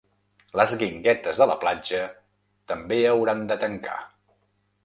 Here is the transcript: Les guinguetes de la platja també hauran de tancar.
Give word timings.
Les 0.59 0.71
guinguetes 0.83 1.41
de 1.43 1.47
la 1.51 1.57
platja 1.65 2.01
també 2.73 3.01
hauran 3.13 3.47
de 3.53 3.59
tancar. 3.67 4.03